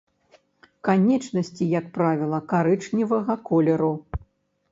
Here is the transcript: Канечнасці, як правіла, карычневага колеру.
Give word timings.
Канечнасці, 0.87 1.67
як 1.79 1.85
правіла, 1.97 2.39
карычневага 2.53 3.33
колеру. 3.51 3.91